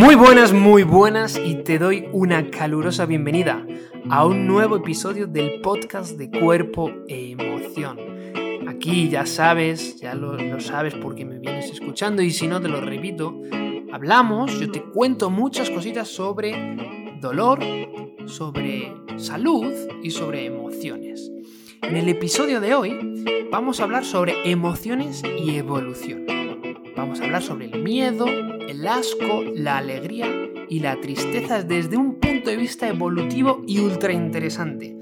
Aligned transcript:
Muy 0.00 0.14
buenas, 0.14 0.54
muy 0.54 0.82
buenas 0.82 1.38
y 1.38 1.56
te 1.56 1.78
doy 1.78 2.08
una 2.12 2.50
calurosa 2.50 3.04
bienvenida 3.04 3.66
a 4.08 4.24
un 4.24 4.46
nuevo 4.46 4.76
episodio 4.76 5.26
del 5.26 5.60
podcast 5.60 6.16
de 6.16 6.30
cuerpo 6.30 6.90
e 7.06 7.32
emoción. 7.32 7.98
Aquí 8.66 9.10
ya 9.10 9.26
sabes, 9.26 10.00
ya 10.00 10.14
lo, 10.14 10.58
sabes 10.58 10.94
porque 10.94 11.26
me 11.26 11.38
vienes 11.38 11.70
escuchando 11.70 12.22
y 12.22 12.30
si 12.30 12.46
no 12.46 12.62
te 12.62 12.68
lo 12.68 12.80
repito, 12.80 13.42
hablamos, 13.92 14.58
yo 14.58 14.70
te 14.70 14.82
cuento 14.82 15.28
muchas 15.28 15.68
cositas 15.68 16.08
sobre 16.08 17.18
dolor, 17.20 17.60
sobre 18.24 18.94
salud 19.18 19.70
y 20.02 20.12
sobre 20.12 20.46
emociones. 20.46 21.30
En 21.82 21.98
el 21.98 22.08
episodio 22.08 22.62
de 22.62 22.74
hoy 22.74 23.22
vamos 23.52 23.80
a 23.80 23.84
hablar 23.84 24.06
sobre 24.06 24.50
emociones 24.50 25.22
y 25.38 25.56
evolución. 25.56 26.24
Vamos 26.96 27.20
a 27.20 27.24
hablar 27.24 27.42
sobre 27.42 27.66
el 27.66 27.82
miedo, 27.82 28.24
el 28.70 28.86
asco, 28.86 29.42
la 29.42 29.78
alegría 29.78 30.28
y 30.68 30.78
la 30.78 31.00
tristeza 31.00 31.64
desde 31.64 31.96
un 31.96 32.20
punto 32.20 32.50
de 32.50 32.56
vista 32.56 32.86
evolutivo 32.86 33.64
y 33.66 33.80
ultra 33.80 34.12
interesante. 34.12 34.96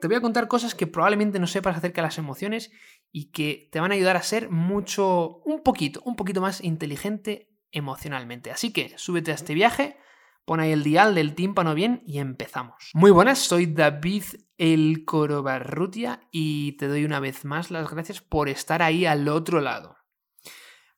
Te 0.00 0.08
voy 0.08 0.16
a 0.16 0.20
contar 0.20 0.48
cosas 0.48 0.74
que 0.74 0.88
probablemente 0.88 1.38
no 1.38 1.46
sepas 1.46 1.76
acerca 1.76 2.02
de 2.02 2.08
las 2.08 2.18
emociones 2.18 2.72
y 3.12 3.30
que 3.30 3.68
te 3.70 3.78
van 3.78 3.92
a 3.92 3.94
ayudar 3.94 4.16
a 4.16 4.22
ser 4.22 4.50
mucho, 4.50 5.40
un 5.44 5.62
poquito, 5.62 6.02
un 6.04 6.16
poquito 6.16 6.40
más 6.40 6.60
inteligente 6.60 7.48
emocionalmente. 7.70 8.50
Así 8.50 8.72
que 8.72 8.92
súbete 8.98 9.30
a 9.30 9.34
este 9.34 9.54
viaje, 9.54 9.96
pon 10.44 10.58
ahí 10.58 10.72
el 10.72 10.82
dial 10.82 11.14
del 11.14 11.36
tímpano 11.36 11.76
bien 11.76 12.02
y 12.06 12.18
empezamos. 12.18 12.90
Muy 12.92 13.12
buenas, 13.12 13.38
soy 13.38 13.66
David 13.66 14.24
el 14.56 15.04
Corobarrutia 15.04 16.26
y 16.32 16.72
te 16.72 16.88
doy 16.88 17.04
una 17.04 17.20
vez 17.20 17.44
más 17.44 17.70
las 17.70 17.88
gracias 17.88 18.20
por 18.20 18.48
estar 18.48 18.82
ahí 18.82 19.06
al 19.06 19.28
otro 19.28 19.60
lado. 19.60 19.97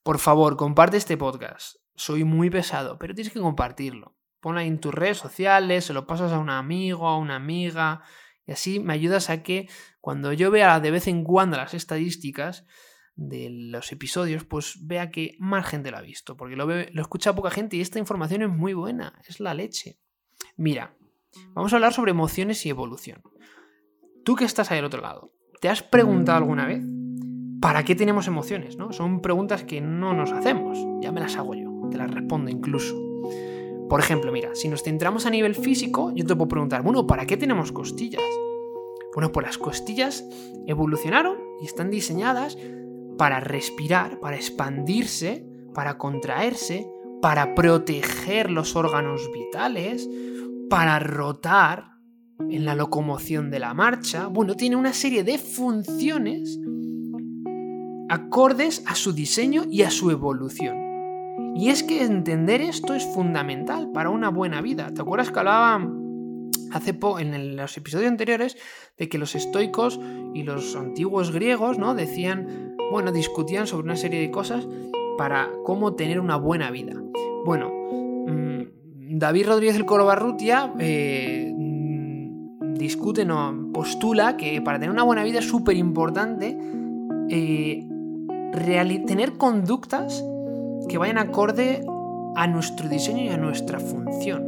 Por 0.03 0.19
favor, 0.19 0.57
comparte 0.57 0.97
este 0.97 1.19
podcast. 1.19 1.77
Soy 1.95 2.25
muy 2.25 2.49
pesado, 2.49 2.99
pero 2.99 3.15
tienes 3.15 3.33
que 3.33 3.41
compartirlo. 3.41 4.17
Ponlo 4.41 4.61
en 4.61 4.81
tus 4.81 4.95
redes 4.95 5.19
sociales, 5.19 5.85
se 5.85 5.93
lo 5.93 6.07
pasas 6.07 6.33
a 6.33 6.39
un 6.39 6.49
amigo, 6.49 7.07
a 7.07 7.19
una 7.19 7.37
amiga, 7.37 8.03
y 8.47 8.53
así 8.53 8.81
me 8.81 8.95
ayudas 8.95 9.29
a 9.29 9.43
que 9.43 9.69
cuando 10.01 10.33
yo 10.33 10.51
vea 10.51 10.81
de 10.81 10.91
vez 10.91 11.07
en 11.07 11.23
cuando 11.23 11.59
las 11.59 11.75
estadísticas 11.75 12.65
de 13.15 13.49
los 13.51 13.93
episodios, 13.93 14.45
pues 14.45 14.79
vea 14.87 15.11
que 15.11 15.37
más 15.39 15.67
gente 15.67 15.91
lo 15.91 15.99
ha 15.99 16.03
visto, 16.03 16.35
porque 16.35 16.57
lo, 16.57 16.67
lo 16.67 17.03
escucha 17.03 17.35
poca 17.35 17.51
gente 17.51 17.77
y 17.77 17.83
esta 17.83 17.99
información 17.99 18.41
es 18.41 18.49
muy 18.49 18.73
buena, 18.73 19.21
es 19.29 19.39
la 19.39 19.53
leche. 19.53 19.99
Mira, 20.57 20.97
vamos 21.51 21.75
a 21.75 21.77
hablar 21.77 21.93
sobre 21.93 22.13
emociones 22.13 22.65
y 22.65 22.71
evolución. 22.71 23.23
Tú 24.25 24.35
que 24.35 24.47
estás 24.47 24.71
ahí 24.71 24.79
al 24.79 24.87
otro 24.87 25.03
lado, 25.03 25.35
¿te 25.61 25.69
has 25.69 25.83
preguntado 25.83 26.39
alguna 26.39 26.65
vez 26.65 26.83
¿para 27.61 27.85
qué 27.85 27.95
tenemos 27.95 28.27
emociones? 28.27 28.77
¿no? 28.77 28.93
Son 28.93 29.21
preguntas 29.21 29.65
que 29.65 29.81
no 29.81 30.15
nos 30.15 30.33
hacemos. 30.33 30.79
Ya 31.01 31.13
me 31.13 31.21
las 31.21 31.37
hago 31.37 31.55
yo, 31.55 31.71
te 31.91 31.99
las 31.99 32.11
respondo 32.11 32.51
incluso. 32.51 32.97
Por 33.89 34.01
ejemplo, 34.01 34.33
mira, 34.33 34.55
si 34.55 34.69
nos 34.69 34.83
centramos 34.83 35.27
a 35.27 35.31
nivel 35.31 35.55
físico, 35.55 36.13
yo 36.15 36.25
te 36.25 36.35
puedo 36.35 36.49
preguntar, 36.49 36.83
bueno, 36.83 37.07
¿para 37.07 37.27
qué 37.27 37.37
tenemos 37.37 37.73
costillas? 37.73 38.23
Bueno, 39.15 39.33
pues 39.33 39.47
las 39.47 39.59
costillas 39.59 40.25
evolucionaron 40.67 41.37
y 41.61 41.67
están 41.67 41.91
diseñadas 41.91 42.57
para 43.19 43.41
respirar, 43.41 44.21
para 44.21 44.37
expandirse, 44.37 45.45
para 45.75 45.99
contraerse, 45.99 46.89
para 47.21 47.55
proteger 47.55 48.51
los 48.51 48.77
órganos 48.77 49.29
vitales, 49.33 50.09
para 50.71 51.01
rotar 51.01 51.91
en 52.49 52.65
la 52.65 52.77
locomoción 52.77 53.51
de 53.51 53.59
la 53.59 53.75
marcha. 53.75 54.29
Bueno, 54.29 54.55
tiene 54.55 54.77
una 54.77 54.93
serie 54.93 55.25
de 55.25 55.37
funciones 55.37 56.59
acordes 58.11 58.83
a 58.87 58.97
su 58.97 59.13
diseño 59.13 59.63
y 59.71 59.83
a 59.83 59.91
su 59.91 60.11
evolución. 60.11 60.77
Y 61.55 61.69
es 61.69 61.85
que 61.85 62.03
entender 62.03 62.61
esto 62.61 62.95
es 62.95 63.05
fundamental 63.05 63.93
para 63.93 64.11
una 64.11 64.31
buena 64.31 64.61
vida. 64.61 64.93
¿Te 64.93 65.01
acuerdas 65.01 65.31
que 65.31 65.39
hablaba 65.39 65.89
hace 66.73 66.93
poco 66.93 67.21
en 67.21 67.57
los 67.57 67.77
episodios 67.77 68.11
anteriores 68.11 68.57
de 68.99 69.09
que 69.09 69.17
los 69.17 69.37
estoicos 69.37 70.01
y 70.35 70.43
los 70.43 70.75
antiguos 70.75 71.31
griegos, 71.31 71.79
¿no? 71.79 71.95
Decían, 71.95 72.77
bueno, 72.91 73.13
discutían 73.13 73.69
sobre 73.69 73.85
una 73.85 73.97
serie 73.97 74.21
de 74.21 74.31
cosas 74.33 74.67
para 75.17 75.49
cómo 75.65 75.95
tener 75.95 76.19
una 76.19 76.37
buena 76.37 76.73
vida. 76.73 76.95
Bueno, 77.45 77.71
mm, 78.27 79.19
David 79.19 79.47
Rodríguez 79.47 79.77
del 79.77 79.87
Coro 79.87 80.05
Barrutia 80.05 80.73
eh, 80.81 81.55
discute, 82.75 83.25
no, 83.25 83.71
postula 83.73 84.37
que 84.37 84.61
para 84.63 84.81
tener 84.81 84.91
una 84.91 85.05
buena 85.05 85.23
vida 85.23 85.39
es 85.39 85.49
súper 85.49 85.77
importante 85.77 86.59
eh, 87.29 87.87
tener 88.53 89.37
conductas 89.37 90.25
que 90.89 90.99
vayan 90.99 91.19
acorde 91.19 91.85
a 92.37 92.47
nuestro 92.47 92.89
diseño 92.89 93.25
y 93.25 93.29
a 93.29 93.37
nuestra 93.37 93.79
función. 93.81 94.45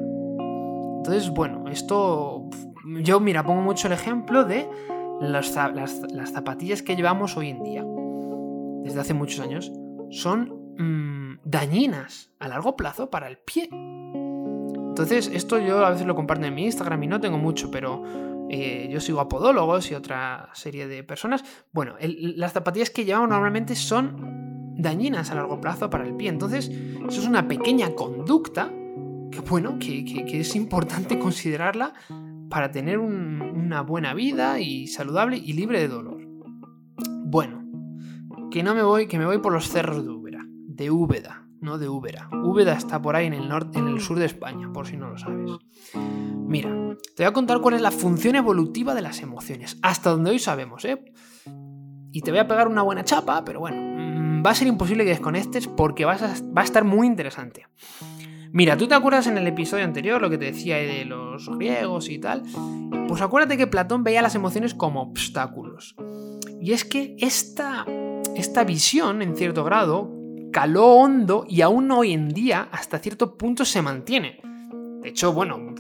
Entonces, 0.99 1.31
bueno, 1.31 1.69
esto 1.69 2.49
yo, 2.85 3.21
mira, 3.21 3.45
pongo 3.45 3.63
mucho 3.63 3.87
el 3.87 3.93
ejemplo 3.93 4.45
de 4.45 4.69
las, 5.21 5.53
zapatillas 6.33 6.83
que 6.83 6.97
llevamos 6.97 7.37
hoy 7.37 7.51
en 7.51 7.63
día, 7.63 7.85
desde 8.85 9.01
hace 9.01 9.15
muchos 9.15 9.41
años, 9.41 9.73
son 10.11 10.75
mm, 10.79 11.41
dañinas 11.45 12.31
a 12.39 12.49
largo 12.49 12.77
plazo 12.77 13.11
para 13.11 13.29
el 13.29 13.39
pie. 13.39 13.69
Entonces, 13.73 15.31
esto 15.33 15.59
yo 15.59 15.85
a 15.87 15.91
veces 15.91 16.07
lo 16.07 16.15
comparto 16.15 16.47
en 16.47 16.55
mi 16.55 16.65
Instagram 16.65 17.03
y 17.05 17.07
no 17.07 17.21
tengo 17.21 17.39
mucho, 17.39 17.71
pero 17.71 18.03
eh, 18.55 18.87
yo 18.93 19.01
sigo 19.01 19.19
a 19.19 19.31
podólogos 19.31 19.91
y 19.91 19.95
otra 19.95 20.51
serie 20.53 20.87
de 20.87 21.03
personas. 21.03 21.43
Bueno, 21.73 21.95
las 21.99 22.53
zapatillas 22.53 22.91
que 22.91 23.07
llevamos 23.07 23.31
normalmente 23.31 23.75
son 23.75 24.75
dañinas 24.77 25.31
a 25.31 25.37
largo 25.37 25.59
plazo 25.59 25.89
para 25.89 26.07
el 26.07 26.15
pie. 26.15 26.29
Entonces, 26.29 26.69
eso 26.69 27.21
es 27.23 27.27
una 27.27 27.49
pequeña 27.49 27.95
conducta 27.95 28.71
que, 29.31 29.41
bueno, 29.41 29.79
que, 29.79 30.25
es 30.39 30.55
importante 30.55 31.19
considerarla 31.19 31.95
para 32.51 32.71
tener 32.71 32.99
una 32.99 33.81
buena 33.81 34.13
vida 34.13 34.61
y 34.61 34.87
saludable 34.87 35.39
y 35.39 35.55
libre 35.55 35.81
de 35.81 35.89
dolor. 35.89 36.21
Bueno, 37.25 37.65
que 38.51 38.63
no 38.63 38.75
me 38.75 38.83
voy, 38.83 39.07
que 39.07 39.19
me 39.19 39.25
voy 39.25 39.39
por 39.39 39.55
los 39.55 39.71
cerros 39.71 40.05
de 40.05 40.11
Úbeda, 40.11 40.45
de 40.47 40.91
Úbeda, 40.91 41.49
no 41.63 41.79
de 41.79 41.89
Úbeda. 41.89 42.29
Úbeda 42.45 42.75
está 42.75 43.01
por 43.01 43.17
ahí 43.17 43.29
en 43.29 43.33
el 43.33 43.49
norte, 43.49 43.79
en 43.79 43.89
el 43.89 44.03
sur 44.03 44.19
de 44.19 44.27
España, 44.27 44.71
por 44.75 44.87
si 44.87 44.99
no 44.99 45.09
lo 45.09 45.17
sabes. 45.17 45.53
Mira, 46.53 46.69
te 47.17 47.23
voy 47.23 47.31
a 47.31 47.33
contar 47.33 47.63
cuál 47.63 47.77
es 47.77 47.81
la 47.81 47.91
función 47.91 48.37
evolutiva 48.37 48.95
de 48.95 49.01
las 49.01 49.23
emociones, 49.23 49.79
hasta 49.81 50.11
donde 50.11 50.33
hoy 50.33 50.39
sabemos, 50.39 50.85
¿eh? 50.85 51.03
Y 52.13 52.21
te 52.21 52.31
voy 52.31 52.41
a 52.41 52.47
pegar 52.47 52.69
una 52.69 52.83
buena 52.83 53.05
chapa, 53.05 53.43
pero 53.43 53.61
bueno, 53.61 53.79
mm, 53.81 54.45
va 54.45 54.51
a 54.51 54.55
ser 54.55 54.69
imposible 54.69 55.05
que 55.05 55.13
desconectes 55.13 55.67
porque 55.67 56.05
vas 56.05 56.21
a, 56.21 56.35
va 56.55 56.61
a 56.61 56.65
estar 56.65 56.85
muy 56.85 57.07
interesante. 57.07 57.65
Mira, 58.53 58.77
¿tú 58.77 58.87
te 58.87 58.95
acuerdas 58.95 59.29
en 59.29 59.39
el 59.39 59.47
episodio 59.47 59.85
anterior 59.85 60.21
lo 60.21 60.29
que 60.29 60.37
te 60.37 60.45
decía 60.45 60.77
de 60.77 61.07
los 61.07 61.49
griegos 61.57 62.11
y 62.11 62.19
tal? 62.19 62.43
Pues 63.09 63.23
acuérdate 63.23 63.57
que 63.57 63.67
Platón 63.67 64.05
veía 64.05 64.21
las 64.21 64.35
emociones 64.35 64.75
como 64.75 65.01
obstáculos. 65.01 65.97
Y 66.61 66.73
es 66.73 66.85
que 66.85 67.17
esta, 67.19 67.87
esta 68.37 68.65
visión, 68.65 69.23
en 69.23 69.37
cierto 69.37 69.65
grado, 69.65 70.13
caló 70.53 70.97
hondo 70.97 71.47
y 71.49 71.63
aún 71.63 71.91
hoy 71.91 72.13
en 72.13 72.29
día, 72.29 72.69
hasta 72.73 72.99
cierto 72.99 73.39
punto, 73.39 73.65
se 73.65 73.81
mantiene. 73.81 74.43
De 75.01 75.09
hecho, 75.09 75.33
bueno, 75.33 75.73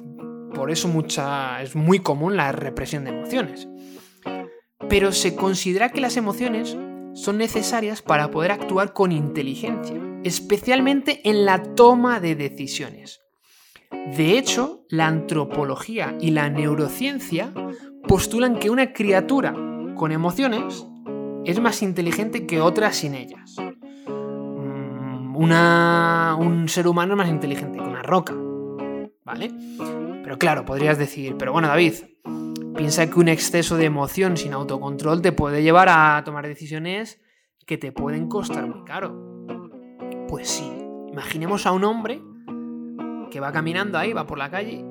por 0.53 0.71
eso 0.71 0.89
mucha, 0.89 1.63
es 1.63 1.75
muy 1.75 2.01
común 2.01 2.37
la 2.37 2.53
represión 2.53 3.05
de 3.05 3.11
emociones. 3.11 3.69
Pero 4.89 5.13
se 5.13 5.35
considera 5.35 5.91
que 5.91 6.01
las 6.01 6.17
emociones 6.17 6.77
son 7.15 7.39
necesarias 7.39 8.03
para 8.03 8.31
poder 8.31 8.53
actuar 8.53 8.93
con 8.93 9.13
inteligencia, 9.13 10.01
especialmente 10.25 11.29
en 11.29 11.45
la 11.45 11.63
toma 11.63 12.21
de 12.21 12.35
decisiones. 12.35 13.21
De 14.17 14.39
hecho, 14.39 14.85
la 14.89 15.07
antropología 15.07 16.17
y 16.21 16.31
la 16.31 16.49
neurociencia 16.49 17.53
postulan 18.09 18.59
que 18.59 18.71
una 18.71 18.93
criatura 18.93 19.55
con 19.95 20.13
emociones 20.13 20.87
es 21.45 21.61
más 21.61 21.83
inteligente 21.83 22.47
que 22.47 22.61
otra 22.61 22.93
sin 22.93 23.15
ellas. 23.15 23.57
Mm, 24.57 25.37
un 25.37 26.69
ser 26.69 26.87
humano 26.87 27.15
es 27.15 27.19
más 27.19 27.29
inteligente 27.29 27.79
que 27.79 27.85
una 27.85 28.03
roca, 28.03 28.35
¿vale? 29.25 29.51
Pero 30.33 30.39
claro, 30.39 30.65
podrías 30.65 30.97
decir, 30.97 31.37
pero 31.39 31.53
bueno, 31.53 31.69
David, 31.69 31.93
piensa 32.75 33.07
que 33.07 33.21
un 33.21 33.29
exceso 33.29 33.77
de 33.77 33.85
emoción 33.85 34.39
sin 34.39 34.55
autocontrol 34.55 35.21
te 35.21 35.31
puede 35.31 35.63
llevar 35.63 35.91
a 35.91 36.23
tomar 36.25 36.47
decisiones 36.47 37.21
que 37.67 37.77
te 37.77 37.93
pueden 37.93 38.31
costar 38.31 38.67
muy 38.67 38.83
caro. 38.85 39.45
Pues 40.29 40.49
sí, 40.49 40.73
imaginemos 41.11 41.67
a 41.67 41.73
un 41.73 41.85
hombre 41.85 42.23
que 43.31 43.41
va 43.41 43.53
caminando 43.53 43.99
ahí, 43.99 44.15
va 44.15 44.27
por 44.27 44.39
la 44.39 44.51
calle, 44.51 44.83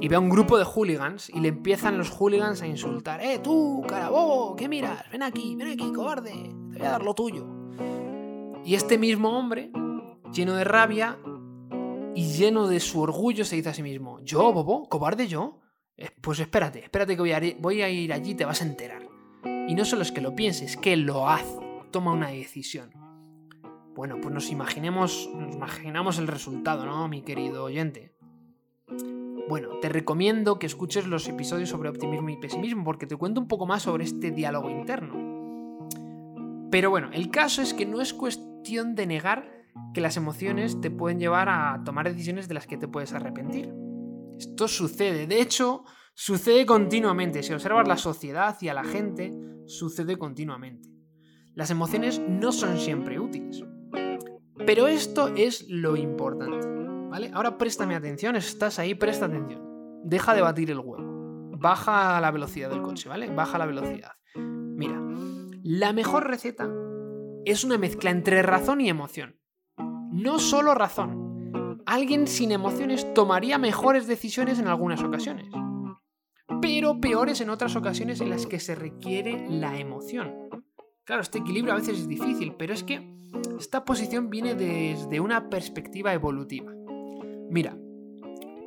y 0.00 0.06
ve 0.06 0.14
a 0.14 0.20
un 0.20 0.30
grupo 0.30 0.56
de 0.56 0.62
hooligans 0.62 1.28
y 1.30 1.40
le 1.40 1.48
empiezan 1.48 1.98
los 1.98 2.10
hooligans 2.10 2.62
a 2.62 2.68
insultar. 2.68 3.20
¡Eh, 3.24 3.40
tú, 3.42 3.82
carabobo! 3.88 4.54
¿Qué 4.54 4.68
miras? 4.68 5.10
Ven 5.10 5.24
aquí, 5.24 5.56
ven 5.56 5.66
aquí, 5.66 5.92
cobarde, 5.92 6.30
te 6.30 6.78
voy 6.78 6.86
a 6.86 6.92
dar 6.92 7.02
lo 7.02 7.12
tuyo. 7.14 7.44
Y 8.64 8.76
este 8.76 8.98
mismo 8.98 9.36
hombre, 9.36 9.72
lleno 10.32 10.54
de 10.54 10.62
rabia, 10.62 11.18
y 12.14 12.32
lleno 12.32 12.68
de 12.68 12.80
su 12.80 13.00
orgullo 13.00 13.44
se 13.44 13.56
dice 13.56 13.70
a 13.70 13.74
sí 13.74 13.82
mismo, 13.82 14.20
¿yo, 14.20 14.52
bobo? 14.52 14.88
¿Cobarde 14.88 15.26
yo? 15.26 15.60
Eh, 15.96 16.10
pues 16.20 16.40
espérate, 16.40 16.80
espérate 16.80 17.14
que 17.14 17.22
voy 17.22 17.32
a, 17.32 17.42
ir, 17.42 17.56
voy 17.60 17.82
a 17.82 17.88
ir 17.88 18.12
allí 18.12 18.32
y 18.32 18.34
te 18.34 18.44
vas 18.44 18.62
a 18.62 18.66
enterar. 18.66 19.08
Y 19.68 19.74
no 19.74 19.84
solo 19.84 20.02
es 20.02 20.12
que 20.12 20.20
lo 20.20 20.34
pienses, 20.34 20.76
que 20.76 20.96
lo 20.96 21.28
hace, 21.28 21.58
toma 21.90 22.12
una 22.12 22.28
decisión. 22.28 22.90
Bueno, 23.94 24.16
pues 24.20 24.34
nos 24.34 24.50
imaginemos, 24.50 25.30
nos 25.34 25.54
imaginamos 25.54 26.18
el 26.18 26.26
resultado, 26.26 26.84
¿no, 26.84 27.08
mi 27.08 27.22
querido 27.22 27.64
oyente? 27.64 28.16
Bueno, 29.48 29.78
te 29.80 29.88
recomiendo 29.88 30.58
que 30.58 30.66
escuches 30.66 31.06
los 31.06 31.28
episodios 31.28 31.68
sobre 31.68 31.90
optimismo 31.90 32.30
y 32.30 32.36
pesimismo 32.36 32.82
porque 32.82 33.06
te 33.06 33.16
cuento 33.16 33.40
un 33.40 33.48
poco 33.48 33.66
más 33.66 33.82
sobre 33.82 34.04
este 34.04 34.30
diálogo 34.30 34.70
interno. 34.70 35.14
Pero 36.70 36.90
bueno, 36.90 37.10
el 37.12 37.30
caso 37.30 37.62
es 37.62 37.72
que 37.74 37.86
no 37.86 38.00
es 38.00 38.14
cuestión 38.14 38.94
de 38.94 39.06
negar 39.06 39.53
que 39.92 40.00
las 40.00 40.16
emociones 40.16 40.80
te 40.80 40.90
pueden 40.90 41.18
llevar 41.18 41.48
a 41.48 41.82
tomar 41.84 42.08
decisiones 42.08 42.48
de 42.48 42.54
las 42.54 42.66
que 42.66 42.76
te 42.76 42.88
puedes 42.88 43.12
arrepentir. 43.12 43.72
Esto 44.38 44.68
sucede, 44.68 45.26
de 45.26 45.40
hecho, 45.40 45.84
sucede 46.14 46.66
continuamente. 46.66 47.42
Si 47.42 47.52
observas 47.52 47.86
la 47.86 47.96
sociedad 47.96 48.56
y 48.60 48.68
a 48.68 48.74
la 48.74 48.84
gente, 48.84 49.32
sucede 49.66 50.16
continuamente. 50.16 50.88
Las 51.54 51.70
emociones 51.70 52.20
no 52.20 52.52
son 52.52 52.78
siempre 52.78 53.20
útiles. 53.20 53.64
Pero 54.66 54.88
esto 54.88 55.28
es 55.28 55.66
lo 55.68 55.96
importante. 55.96 56.66
¿Vale? 57.08 57.30
Ahora 57.32 57.58
préstame 57.58 57.94
atención, 57.94 58.34
estás 58.34 58.78
ahí, 58.78 58.94
presta 58.94 59.26
atención. 59.26 59.62
Deja 60.04 60.34
de 60.34 60.40
batir 60.40 60.70
el 60.70 60.80
huevo. 60.80 61.04
Baja 61.56 62.20
la 62.20 62.30
velocidad 62.32 62.70
del 62.70 62.82
coche, 62.82 63.08
¿vale? 63.08 63.32
Baja 63.32 63.56
la 63.56 63.66
velocidad. 63.66 64.12
Mira, 64.34 65.00
la 65.62 65.92
mejor 65.92 66.28
receta 66.28 66.68
es 67.44 67.62
una 67.62 67.78
mezcla 67.78 68.10
entre 68.10 68.42
razón 68.42 68.80
y 68.80 68.88
emoción. 68.88 69.36
No 70.14 70.38
solo 70.38 70.74
razón. 70.74 71.82
Alguien 71.86 72.28
sin 72.28 72.52
emociones 72.52 73.12
tomaría 73.14 73.58
mejores 73.58 74.06
decisiones 74.06 74.60
en 74.60 74.68
algunas 74.68 75.02
ocasiones, 75.02 75.48
pero 76.62 77.00
peores 77.00 77.40
en 77.40 77.50
otras 77.50 77.74
ocasiones 77.74 78.20
en 78.20 78.30
las 78.30 78.46
que 78.46 78.60
se 78.60 78.76
requiere 78.76 79.44
la 79.50 79.76
emoción. 79.76 80.32
Claro, 81.02 81.20
este 81.20 81.38
equilibrio 81.40 81.72
a 81.72 81.78
veces 81.78 81.98
es 81.98 82.06
difícil, 82.06 82.54
pero 82.56 82.72
es 82.72 82.84
que 82.84 83.12
esta 83.58 83.84
posición 83.84 84.30
viene 84.30 84.54
desde 84.54 85.18
una 85.18 85.50
perspectiva 85.50 86.14
evolutiva. 86.14 86.72
Mira, 87.50 87.76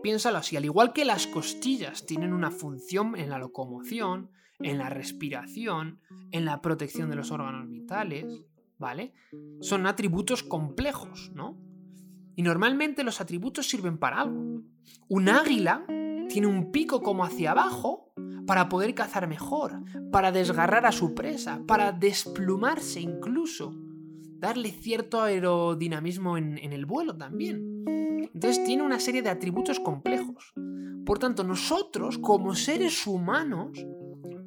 piénsalo 0.04 0.40
así, 0.40 0.58
al 0.58 0.66
igual 0.66 0.92
que 0.92 1.06
las 1.06 1.28
costillas 1.28 2.06
tienen 2.06 2.34
una 2.34 2.52
función 2.52 3.16
en 3.16 3.30
la 3.30 3.40
locomoción, 3.40 4.32
en 4.60 4.78
la 4.78 4.90
respiración, 4.90 6.02
en 6.32 6.44
la 6.44 6.62
protección 6.62 7.10
de 7.10 7.16
los 7.16 7.32
órganos 7.32 7.70
vitales, 7.70 8.26
¿vale? 8.78 9.14
Son 9.62 9.88
atributos 9.88 10.44
complejos, 10.44 11.32
¿no? 11.34 11.58
Y 12.36 12.44
normalmente 12.44 13.04
los 13.04 13.20
atributos 13.20 13.68
sirven 13.68 13.98
para 13.98 14.22
algo. 14.22 14.62
Un 15.08 15.30
águila 15.30 15.86
tiene 16.30 16.48
un 16.48 16.72
pico 16.72 17.02
como 17.02 17.24
hacia 17.24 17.52
abajo 17.52 18.14
para 18.46 18.70
poder 18.70 18.94
cazar 18.94 19.28
mejor, 19.28 19.84
para 20.12 20.32
desgarrar 20.32 20.86
a 20.86 20.92
su 20.92 21.14
presa, 21.16 21.62
para 21.68 21.92
desplumarse 21.92 23.02
incluso, 23.02 23.74
darle 24.40 24.72
cierto 24.72 25.22
aerodinamismo 25.22 26.38
en, 26.38 26.58
el 26.58 26.86
vuelo 26.86 27.18
también. 27.18 27.84
Entonces 28.34 28.64
tiene 28.64 28.84
una 28.84 29.00
serie 29.00 29.22
de 29.22 29.30
atributos 29.30 29.80
complejos. 29.80 30.54
Por 31.06 31.20
tanto, 31.20 31.44
nosotros, 31.44 32.18
como 32.20 32.54
seres 32.54 33.08
humanos, 33.08 33.72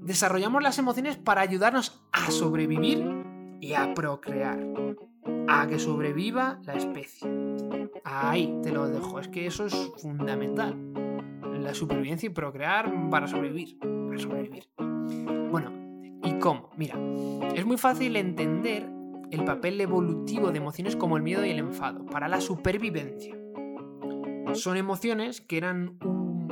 desarrollamos 0.00 0.62
las 0.62 0.78
emociones 0.78 1.16
para 1.16 1.40
ayudarnos 1.40 2.02
a 2.12 2.30
sobrevivir 2.30 3.19
y 3.60 3.74
a 3.74 3.94
procrear. 3.94 4.58
A 5.48 5.66
que 5.66 5.78
sobreviva 5.78 6.60
la 6.64 6.74
especie. 6.74 7.28
Ahí 8.04 8.58
te 8.62 8.72
lo 8.72 8.88
dejo. 8.88 9.18
Es 9.18 9.28
que 9.28 9.46
eso 9.46 9.66
es 9.66 9.92
fundamental. 9.98 10.76
La 11.60 11.74
supervivencia 11.74 12.26
y 12.26 12.30
procrear 12.30 12.92
para 13.10 13.26
sobrevivir. 13.26 13.78
Para 13.78 14.18
sobrevivir. 14.18 14.64
Bueno, 15.50 15.72
¿y 16.22 16.38
cómo? 16.38 16.70
Mira, 16.76 16.96
es 17.54 17.66
muy 17.66 17.76
fácil 17.76 18.16
entender 18.16 18.88
el 19.30 19.44
papel 19.44 19.80
evolutivo 19.80 20.50
de 20.50 20.58
emociones 20.58 20.96
como 20.96 21.16
el 21.16 21.22
miedo 21.22 21.44
y 21.44 21.50
el 21.50 21.58
enfado 21.58 22.06
para 22.06 22.28
la 22.28 22.40
supervivencia 22.40 23.40
son 24.54 24.76
emociones 24.76 25.40
que 25.40 25.56
eran, 25.56 25.98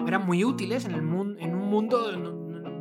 eran 0.06 0.26
muy 0.26 0.44
útiles 0.44 0.84
en, 0.84 0.92
el 0.92 1.00
en 1.00 1.54
un 1.54 1.68
mundo 1.68 2.02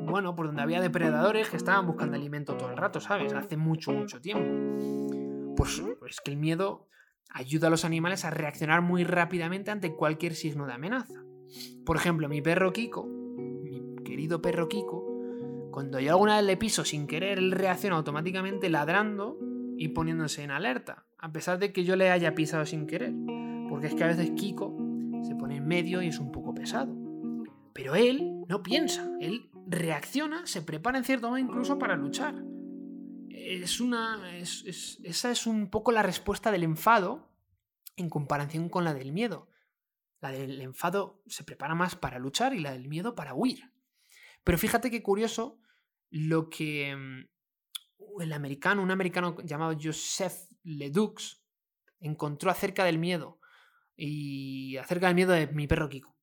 bueno, 0.08 0.36
por 0.36 0.48
donde 0.48 0.62
había 0.62 0.82
depredadores 0.82 1.50
que 1.50 1.58
estaban 1.58 1.86
buscando 1.86 2.16
alimento 2.16 2.56
todo 2.56 2.72
el 2.72 2.78
rato, 2.78 3.00
¿sabes? 3.00 3.34
Hace 3.34 3.58
mucho, 3.58 3.92
mucho 3.92 4.20
tiempo. 4.20 5.56
Pues, 5.56 5.82
pues 6.00 6.22
que 6.22 6.32
el 6.32 6.38
miedo 6.38 6.88
ayuda 7.30 7.68
a 7.68 7.70
los 7.70 7.86
animales 7.86 8.26
a 8.26 8.30
reaccionar 8.30 8.82
muy 8.82 9.04
rápidamente 9.04 9.72
ante 9.72 9.94
cualquier 9.94 10.36
signo 10.36 10.66
de 10.66 10.74
amenaza. 10.74 11.24
Por 11.86 11.98
ejemplo, 11.98 12.28
mi 12.30 12.42
perro 12.42 12.74
Kiko, 12.74 13.06
mi 13.06 13.96
querido 14.04 14.42
perro 14.42 14.68
Kiko, 14.68 15.70
cuando 15.72 16.00
yo 16.00 16.12
alguna 16.12 16.38
vez 16.38 16.46
le 16.46 16.58
piso 16.58 16.84
sin 16.84 17.08
querer, 17.08 17.38
él 17.38 17.52
reacciona 17.52 17.98
automáticamente 17.98 18.70
ladrando 18.70 19.38
y 19.78 19.90
poniéndose 19.90 20.44
en 20.44 20.52
alerta, 20.52 21.06
a 21.20 21.32
pesar 21.32 21.60
de 21.60 21.72
que 21.72 21.84
yo 21.84 21.96
le 21.96 22.10
haya 22.10 22.34
pisado 22.34 22.66
sin 22.66 22.88
querer. 22.88 23.14
Porque 23.70 23.88
es 23.88 23.96
que 23.96 24.04
a 24.04 24.08
veces 24.08 24.32
Kiko 24.32 24.76
se 25.22 25.36
pone 25.36 25.58
en 25.58 25.68
medio 25.68 26.02
y 26.02 26.08
es 26.08 26.20
un 26.20 26.32
poco 26.32 26.54
pesado. 26.56 26.96
Pero 27.74 27.96
él 27.96 28.44
no 28.48 28.64
piensa, 28.64 29.08
él 29.20 29.52
reacciona, 29.68 30.48
se 30.48 30.62
prepara 30.62 30.98
en 30.98 31.04
cierto 31.04 31.28
modo 31.28 31.38
incluso 31.38 31.78
para 31.78 31.96
luchar. 31.96 32.36
Es 33.30 33.80
una. 33.80 34.38
esa 34.40 35.32
es 35.32 35.46
un 35.46 35.70
poco 35.70 35.92
la 35.92 36.04
respuesta 36.04 36.52
del 36.52 36.64
enfado 36.64 37.30
en 37.98 38.10
comparación 38.10 38.70
con 38.70 38.84
la 38.84 38.94
del 38.94 39.12
miedo. 39.12 39.50
La 40.20 40.32
del 40.32 40.62
enfado 40.62 41.22
se 41.28 41.44
prepara 41.44 41.76
más 41.76 41.96
para 41.96 42.18
luchar 42.18 42.54
y 42.54 42.60
la 42.60 42.72
del 42.72 42.88
miedo 42.88 43.14
para 43.14 43.36
huir. 43.36 43.72
Pero 44.44 44.58
fíjate 44.58 44.90
qué 44.90 45.04
curioso 45.04 45.60
lo 46.10 46.50
que 46.50 46.96
mm, 46.96 48.22
el 48.22 48.34
americano, 48.34 48.82
un 48.82 48.92
americano 48.92 49.36
llamado 49.44 49.78
Joseph 49.80 50.50
Ledoux, 50.64 51.44
encontró 52.00 52.50
acerca 52.50 52.84
del 52.86 52.98
miedo 52.98 53.40
y 53.96 54.78
acerca 54.78 55.08
del 55.08 55.16
miedo 55.16 55.34
de 55.34 55.48
mi 55.48 55.68
perro 55.68 55.90
Kiko. 55.90 56.17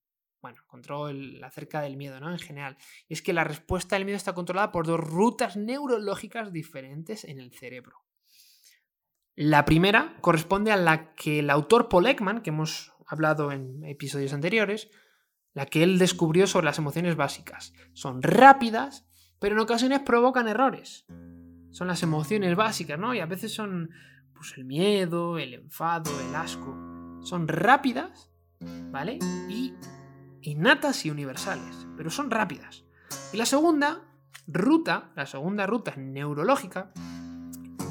Bueno, 0.44 0.60
control 0.66 1.42
acerca 1.42 1.80
del 1.80 1.96
miedo, 1.96 2.20
¿no? 2.20 2.30
En 2.30 2.38
general. 2.38 2.76
Y 3.08 3.14
es 3.14 3.22
que 3.22 3.32
la 3.32 3.44
respuesta 3.44 3.96
del 3.96 4.04
miedo 4.04 4.18
está 4.18 4.34
controlada 4.34 4.72
por 4.72 4.86
dos 4.86 5.00
rutas 5.00 5.56
neurológicas 5.56 6.52
diferentes 6.52 7.24
en 7.24 7.40
el 7.40 7.50
cerebro. 7.50 8.04
La 9.34 9.64
primera 9.64 10.18
corresponde 10.20 10.70
a 10.70 10.76
la 10.76 11.14
que 11.14 11.38
el 11.38 11.48
autor 11.48 11.88
Paul 11.88 12.08
Ekman, 12.08 12.42
que 12.42 12.50
hemos 12.50 12.92
hablado 13.06 13.52
en 13.52 13.82
episodios 13.86 14.34
anteriores, 14.34 14.90
la 15.54 15.64
que 15.64 15.82
él 15.82 15.98
descubrió 15.98 16.46
sobre 16.46 16.66
las 16.66 16.76
emociones 16.76 17.16
básicas. 17.16 17.72
Son 17.94 18.20
rápidas, 18.20 19.08
pero 19.38 19.54
en 19.54 19.60
ocasiones 19.60 20.00
provocan 20.00 20.46
errores. 20.46 21.06
Son 21.70 21.88
las 21.88 22.02
emociones 22.02 22.54
básicas, 22.54 22.98
¿no? 22.98 23.14
Y 23.14 23.20
a 23.20 23.26
veces 23.26 23.54
son 23.54 23.88
pues, 24.34 24.52
el 24.58 24.66
miedo, 24.66 25.38
el 25.38 25.54
enfado, 25.54 26.12
el 26.28 26.34
asco 26.34 26.76
son 27.22 27.48
rápidas, 27.48 28.30
¿vale? 28.90 29.18
Y 29.48 29.72
innatas 30.50 31.04
y 31.06 31.10
universales, 31.10 31.86
pero 31.96 32.10
son 32.10 32.30
rápidas. 32.30 32.84
Y 33.32 33.36
la 33.36 33.46
segunda 33.46 34.02
ruta, 34.46 35.10
la 35.16 35.26
segunda 35.26 35.66
ruta 35.66 35.94
neurológica 35.96 36.92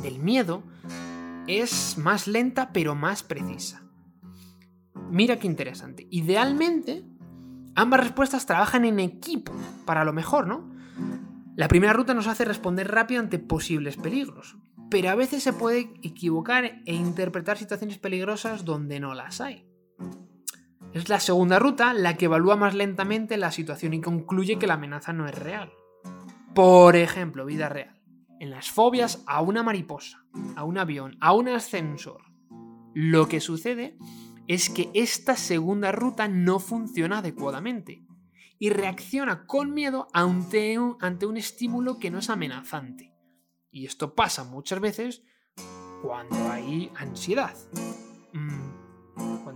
del 0.01 0.19
miedo 0.19 0.63
es 1.48 1.98
más 1.98 2.27
lenta 2.27 2.72
pero 2.74 2.95
más 2.95 3.24
precisa. 3.24 3.83
Mira 5.10 5.38
qué 5.38 5.48
interesante. 5.48 6.07
Idealmente, 6.10 7.03
ambas 7.75 8.00
respuestas 8.00 8.45
trabajan 8.45 8.86
en 8.86 9.00
equipo 9.00 9.53
para 9.86 10.05
lo 10.05 10.13
mejor, 10.13 10.48
¿no? 10.48 10.72
La 11.55 11.67
primera 11.67 11.93
ruta 11.93 12.13
nos 12.13 12.27
hace 12.27 12.45
responder 12.45 12.89
rápido 12.89 13.22
ante 13.22 13.38
posibles 13.38 13.98
peligros, 13.98 14.57
pero 14.89 15.10
a 15.10 15.15
veces 15.15 15.43
se 15.43 15.53
puede 15.53 15.91
equivocar 16.01 16.81
e 16.86 16.93
interpretar 16.95 17.57
situaciones 17.57 18.00
peligrosas 18.00 18.65
donde 18.65 19.00
no 19.00 19.13
las 19.13 19.39
hay. 19.39 19.67
Es 20.93 21.09
la 21.09 21.19
segunda 21.19 21.57
ruta 21.57 21.91
la 21.93 22.17
que 22.17 22.25
evalúa 22.25 22.55
más 22.55 22.75
lentamente 22.75 23.38
la 23.38 23.51
situación 23.51 23.95
y 23.95 24.01
concluye 24.01 24.59
que 24.59 24.67
la 24.67 24.75
amenaza 24.75 25.12
no 25.12 25.27
es 25.27 25.33
real. 25.33 25.73
Por 26.53 26.95
ejemplo, 26.95 27.45
vida 27.45 27.67
real. 27.67 28.00
En 28.39 28.51
las 28.51 28.69
fobias 28.69 29.23
a 29.25 29.41
una 29.41 29.63
mariposa, 29.63 30.23
a 30.55 30.63
un 30.63 30.77
avión, 30.77 31.17
a 31.19 31.33
un 31.33 31.47
ascensor. 31.47 32.21
Lo 32.93 33.27
que 33.27 33.39
sucede 33.39 33.97
es 34.47 34.69
que 34.69 34.91
esta 34.93 35.35
segunda 35.35 35.91
ruta 35.91 36.27
no 36.27 36.59
funciona 36.59 37.19
adecuadamente 37.19 38.05
y 38.59 38.69
reacciona 38.69 39.47
con 39.47 39.73
miedo 39.73 40.07
ante 40.13 40.77
un, 40.77 40.97
ante 41.00 41.25
un 41.25 41.38
estímulo 41.38 41.97
que 41.97 42.12
no 42.12 42.19
es 42.19 42.29
amenazante. 42.29 43.15
Y 43.71 43.88
esto 43.88 44.13
pasa 44.13 44.43
muchas 44.43 44.79
veces 44.79 45.23
cuando 46.03 46.51
hay 46.51 46.91
ansiedad. 46.95 47.55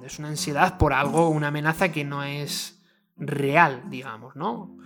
Es 0.04 0.20
una 0.20 0.30
ansiedad 0.30 0.78
por 0.78 0.94
algo, 0.94 1.30
una 1.30 1.48
amenaza 1.48 1.92
que 1.92 2.04
no 2.04 2.24
es 2.24 2.82
real, 3.18 3.84
digamos, 3.90 4.36
¿no? 4.36 4.78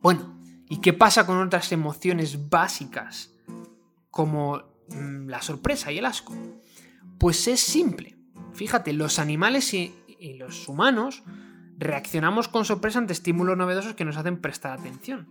Bueno, 0.00 0.38
¿y 0.68 0.80
qué 0.80 0.92
pasa 0.92 1.26
con 1.26 1.38
otras 1.38 1.72
emociones 1.72 2.48
básicas 2.48 3.32
como 4.10 4.62
mm, 4.88 5.28
la 5.28 5.42
sorpresa 5.42 5.92
y 5.92 5.98
el 5.98 6.06
asco? 6.06 6.34
Pues 7.18 7.48
es 7.48 7.60
simple. 7.60 8.16
Fíjate, 8.52 8.92
los 8.92 9.18
animales 9.18 9.74
y, 9.74 9.94
y 10.18 10.34
los 10.34 10.68
humanos 10.68 11.22
reaccionamos 11.78 12.48
con 12.48 12.64
sorpresa 12.64 12.98
ante 12.98 13.12
estímulos 13.12 13.56
novedosos 13.56 13.94
que 13.94 14.04
nos 14.04 14.16
hacen 14.16 14.40
prestar 14.40 14.78
atención. 14.78 15.28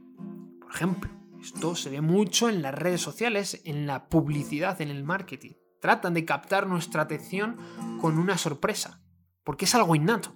Por 0.60 0.74
ejemplo, 0.74 1.10
esto 1.41 1.75
se 1.75 1.89
ve 1.89 2.01
mucho 2.01 2.50
en 2.50 2.62
las 2.62 2.74
redes 2.74 3.01
sociales, 3.01 3.62
en 3.65 3.88
la 3.88 4.10
publicidad, 4.10 4.82
en 4.82 4.89
el 4.89 5.03
marketing. 5.03 5.53
Tratan 5.82 6.13
de 6.13 6.25
captar 6.25 6.67
nuestra 6.67 7.03
atención 7.03 7.58
con 8.01 8.17
una 8.17 8.38
sorpresa, 8.38 9.01
porque 9.44 9.65
es 9.65 9.75
algo 9.75 9.96
innato. 9.96 10.36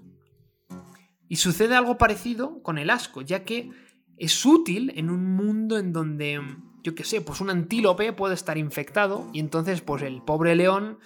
Y 1.27 1.37
sucede 1.37 1.75
algo 1.75 1.97
parecido 1.97 2.61
con 2.63 2.77
el 2.77 2.89
asco, 2.89 3.21
ya 3.21 3.43
que 3.43 3.71
es 4.17 4.45
útil 4.45 4.91
en 4.95 5.09
un 5.09 5.35
mundo 5.35 5.77
en 5.77 5.93
donde, 5.93 6.41
yo 6.83 6.95
qué 6.95 7.03
sé, 7.03 7.21
pues 7.21 7.41
un 7.41 7.49
antílope 7.49 8.13
puede 8.13 8.33
estar 8.33 8.57
infectado 8.57 9.29
y 9.33 9.39
entonces 9.39 9.81
pues 9.81 10.01
el 10.03 10.21
pobre 10.21 10.55
león 10.55 10.99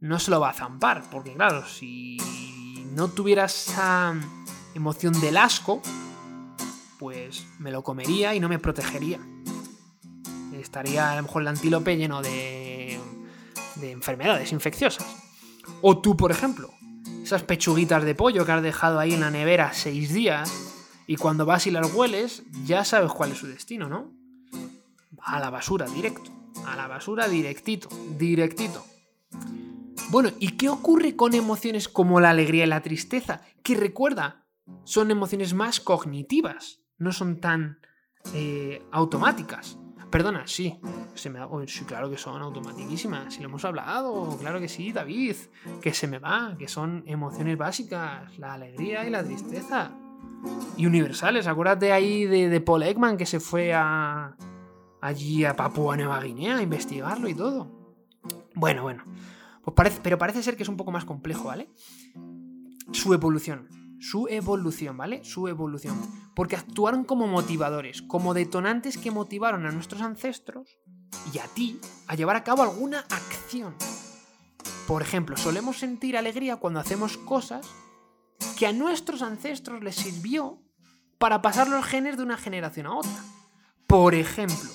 no 0.00 0.18
se 0.18 0.30
lo 0.30 0.40
va 0.40 0.50
a 0.50 0.54
zampar, 0.54 1.04
porque 1.10 1.34
claro, 1.34 1.66
si 1.66 2.18
no 2.94 3.08
tuviera 3.08 3.44
esa 3.44 4.14
emoción 4.74 5.18
del 5.20 5.36
asco, 5.36 5.82
pues 6.98 7.46
me 7.58 7.70
lo 7.70 7.82
comería 7.82 8.34
y 8.34 8.40
no 8.40 8.48
me 8.48 8.58
protegería. 8.58 9.20
Estaría 10.52 11.12
a 11.12 11.16
lo 11.16 11.22
mejor 11.22 11.42
el 11.42 11.48
antílope 11.48 11.96
lleno 11.96 12.22
de, 12.22 12.69
de 13.80 13.92
enfermedades 13.92 14.52
infecciosas. 14.52 15.06
O 15.82 16.00
tú, 16.00 16.16
por 16.16 16.30
ejemplo, 16.30 16.70
esas 17.22 17.42
pechuguitas 17.42 18.04
de 18.04 18.14
pollo 18.14 18.44
que 18.44 18.52
has 18.52 18.62
dejado 18.62 18.98
ahí 18.98 19.14
en 19.14 19.20
la 19.20 19.30
nevera 19.30 19.72
seis 19.72 20.12
días 20.12 20.52
y 21.06 21.16
cuando 21.16 21.46
vas 21.46 21.66
y 21.66 21.70
las 21.70 21.92
hueles 21.92 22.42
ya 22.64 22.84
sabes 22.84 23.12
cuál 23.12 23.32
es 23.32 23.38
su 23.38 23.46
destino, 23.46 23.88
¿no? 23.88 24.12
A 25.22 25.40
la 25.40 25.50
basura, 25.50 25.86
directo. 25.86 26.30
A 26.66 26.76
la 26.76 26.86
basura 26.86 27.28
directito, 27.28 27.88
directito. 28.18 28.84
Bueno, 30.10 30.30
¿y 30.40 30.56
qué 30.56 30.68
ocurre 30.68 31.14
con 31.14 31.34
emociones 31.34 31.88
como 31.88 32.20
la 32.20 32.30
alegría 32.30 32.64
y 32.64 32.68
la 32.68 32.82
tristeza? 32.82 33.42
Que 33.62 33.76
recuerda, 33.76 34.44
son 34.84 35.10
emociones 35.10 35.54
más 35.54 35.80
cognitivas, 35.80 36.80
no 36.98 37.12
son 37.12 37.40
tan 37.40 37.78
eh, 38.34 38.82
automáticas. 38.90 39.78
Perdona, 40.10 40.44
sí, 40.46 40.76
se 41.14 41.30
me 41.30 41.40
oh, 41.40 41.64
sí, 41.68 41.84
claro 41.84 42.10
que 42.10 42.18
son 42.18 42.42
automatiquísimas, 42.42 43.32
si 43.32 43.40
lo 43.40 43.48
hemos 43.48 43.64
hablado, 43.64 44.36
claro 44.40 44.58
que 44.58 44.68
sí, 44.68 44.90
David, 44.90 45.36
que 45.80 45.94
se 45.94 46.08
me 46.08 46.18
va, 46.18 46.56
que 46.58 46.66
son 46.66 47.04
emociones 47.06 47.56
básicas, 47.56 48.36
la 48.36 48.54
alegría 48.54 49.06
y 49.06 49.10
la 49.10 49.22
tristeza. 49.22 49.92
Y 50.76 50.86
universales, 50.86 51.46
acuérdate 51.46 51.92
ahí 51.92 52.24
de, 52.26 52.48
de 52.48 52.60
Paul 52.60 52.82
Ekman 52.82 53.16
que 53.16 53.26
se 53.26 53.38
fue 53.38 53.72
a, 53.72 54.36
allí 55.00 55.44
a 55.44 55.54
Papua 55.54 55.96
Nueva 55.96 56.20
Guinea 56.20 56.56
a 56.56 56.62
investigarlo 56.62 57.28
y 57.28 57.34
todo. 57.34 57.70
Bueno, 58.54 58.82
bueno, 58.82 59.04
pues 59.62 59.74
parece, 59.76 60.00
pero 60.02 60.18
parece 60.18 60.42
ser 60.42 60.56
que 60.56 60.64
es 60.64 60.68
un 60.68 60.76
poco 60.76 60.90
más 60.90 61.04
complejo, 61.04 61.44
¿vale? 61.44 61.68
Su 62.90 63.14
evolución 63.14 63.79
su 64.00 64.26
evolución, 64.28 64.96
¿vale? 64.96 65.24
Su 65.24 65.46
evolución. 65.46 65.96
Porque 66.34 66.56
actuaron 66.56 67.04
como 67.04 67.26
motivadores, 67.26 68.02
como 68.02 68.34
detonantes 68.34 68.98
que 68.98 69.10
motivaron 69.10 69.66
a 69.66 69.70
nuestros 69.70 70.02
ancestros 70.02 70.78
y 71.32 71.38
a 71.38 71.44
ti 71.48 71.78
a 72.08 72.14
llevar 72.14 72.36
a 72.36 72.44
cabo 72.44 72.62
alguna 72.62 73.00
acción. 73.00 73.74
Por 74.86 75.02
ejemplo, 75.02 75.36
solemos 75.36 75.78
sentir 75.78 76.16
alegría 76.16 76.56
cuando 76.56 76.80
hacemos 76.80 77.16
cosas 77.18 77.66
que 78.58 78.66
a 78.66 78.72
nuestros 78.72 79.22
ancestros 79.22 79.82
les 79.82 79.96
sirvió 79.96 80.62
para 81.18 81.42
pasar 81.42 81.68
los 81.68 81.84
genes 81.84 82.16
de 82.16 82.22
una 82.22 82.38
generación 82.38 82.86
a 82.86 82.96
otra. 82.96 83.24
Por 83.86 84.14
ejemplo, 84.14 84.70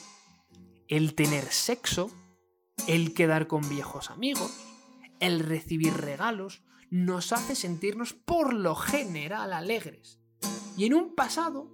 el 0.88 1.16
tener 1.16 1.46
sexo, 1.52 2.12
el 2.88 3.14
quedar 3.14 3.48
con 3.48 3.68
viejos 3.68 4.12
amigos, 4.12 4.52
el 5.20 5.40
recibir 5.40 5.94
regalos, 5.94 6.64
nos 6.96 7.34
hace 7.34 7.56
sentirnos 7.56 8.14
por 8.14 8.54
lo 8.54 8.74
general 8.74 9.52
alegres. 9.52 10.22
Y 10.78 10.86
en 10.86 10.94
un 10.94 11.14
pasado 11.14 11.70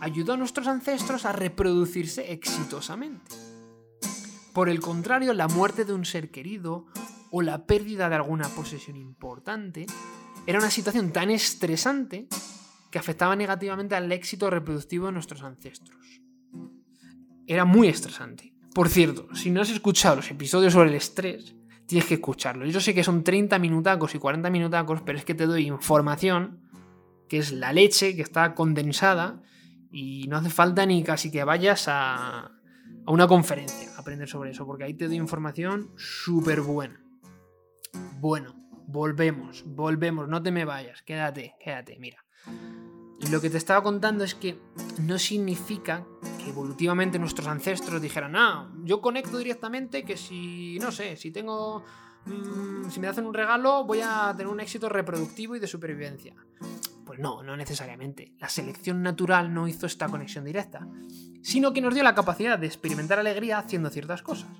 ayudó 0.00 0.34
a 0.34 0.36
nuestros 0.36 0.68
ancestros 0.68 1.24
a 1.24 1.32
reproducirse 1.32 2.32
exitosamente. 2.32 3.34
Por 4.52 4.68
el 4.68 4.78
contrario, 4.80 5.34
la 5.34 5.48
muerte 5.48 5.84
de 5.84 5.92
un 5.92 6.04
ser 6.04 6.30
querido 6.30 6.86
o 7.32 7.42
la 7.42 7.66
pérdida 7.66 8.08
de 8.08 8.14
alguna 8.14 8.48
posesión 8.48 8.96
importante 8.96 9.86
era 10.46 10.60
una 10.60 10.70
situación 10.70 11.12
tan 11.12 11.30
estresante 11.30 12.28
que 12.92 13.00
afectaba 13.00 13.34
negativamente 13.34 13.96
al 13.96 14.12
éxito 14.12 14.48
reproductivo 14.48 15.06
de 15.06 15.12
nuestros 15.12 15.42
ancestros. 15.42 16.20
Era 17.48 17.64
muy 17.64 17.88
estresante. 17.88 18.54
Por 18.72 18.88
cierto, 18.88 19.28
si 19.34 19.50
no 19.50 19.60
has 19.60 19.70
escuchado 19.70 20.16
los 20.16 20.30
episodios 20.30 20.72
sobre 20.72 20.90
el 20.90 20.94
estrés, 20.94 21.56
tienes 21.86 22.06
que 22.06 22.14
escucharlo. 22.14 22.66
Yo 22.66 22.80
sé 22.80 22.94
que 22.94 23.04
son 23.04 23.24
30 23.24 23.58
minutacos 23.58 24.14
y 24.14 24.18
40 24.18 24.50
minutacos, 24.50 25.02
pero 25.02 25.18
es 25.18 25.24
que 25.24 25.34
te 25.34 25.46
doy 25.46 25.66
información, 25.66 26.60
que 27.28 27.38
es 27.38 27.52
la 27.52 27.72
leche, 27.72 28.16
que 28.16 28.22
está 28.22 28.54
condensada, 28.54 29.42
y 29.90 30.26
no 30.28 30.36
hace 30.36 30.50
falta 30.50 30.84
ni 30.84 31.02
casi 31.02 31.30
que 31.30 31.44
vayas 31.44 31.88
a, 31.88 32.50
a 33.06 33.10
una 33.10 33.26
conferencia 33.26 33.90
a 33.96 34.00
aprender 34.00 34.28
sobre 34.28 34.50
eso, 34.50 34.66
porque 34.66 34.84
ahí 34.84 34.94
te 34.94 35.06
doy 35.06 35.16
información 35.16 35.90
súper 35.96 36.60
buena. 36.60 37.00
Bueno, 38.20 38.54
volvemos, 38.86 39.64
volvemos, 39.66 40.28
no 40.28 40.42
te 40.42 40.50
me 40.50 40.64
vayas, 40.64 41.02
quédate, 41.02 41.54
quédate, 41.60 41.98
mira. 41.98 42.24
Lo 43.30 43.40
que 43.40 43.48
te 43.48 43.56
estaba 43.56 43.82
contando 43.82 44.24
es 44.24 44.34
que 44.34 44.58
no 45.00 45.18
significa 45.18 46.06
evolutivamente 46.46 47.18
nuestros 47.18 47.46
ancestros 47.46 48.00
dijeran, 48.00 48.36
ah, 48.36 48.70
yo 48.84 49.00
conecto 49.00 49.38
directamente 49.38 50.04
que 50.04 50.16
si, 50.16 50.78
no 50.78 50.92
sé, 50.92 51.16
si 51.16 51.30
tengo, 51.30 51.84
mm, 52.24 52.88
si 52.90 53.00
me 53.00 53.08
hacen 53.08 53.26
un 53.26 53.34
regalo 53.34 53.84
voy 53.84 54.00
a 54.02 54.32
tener 54.36 54.52
un 54.52 54.60
éxito 54.60 54.88
reproductivo 54.88 55.56
y 55.56 55.60
de 55.60 55.66
supervivencia. 55.66 56.34
Pues 57.04 57.18
no, 57.20 57.42
no 57.42 57.56
necesariamente. 57.56 58.34
La 58.38 58.48
selección 58.48 59.02
natural 59.02 59.54
no 59.54 59.68
hizo 59.68 59.86
esta 59.86 60.08
conexión 60.08 60.44
directa, 60.44 60.86
sino 61.42 61.72
que 61.72 61.80
nos 61.80 61.94
dio 61.94 62.02
la 62.02 62.14
capacidad 62.14 62.58
de 62.58 62.66
experimentar 62.66 63.18
alegría 63.18 63.58
haciendo 63.58 63.90
ciertas 63.90 64.22
cosas, 64.22 64.50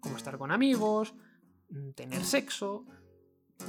como 0.00 0.16
estar 0.16 0.38
con 0.38 0.52
amigos, 0.52 1.14
mm, 1.70 1.90
tener 1.92 2.24
sexo, 2.24 2.86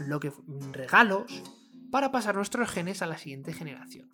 lo 0.06 0.20
que 0.20 0.32
regalos, 0.72 1.44
para 1.92 2.12
pasar 2.12 2.36
nuestros 2.36 2.70
genes 2.70 3.02
a 3.02 3.08
la 3.08 3.18
siguiente 3.18 3.54
generación. 3.54 4.10